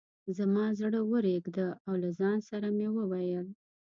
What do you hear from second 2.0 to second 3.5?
له ځان سره مې وویل.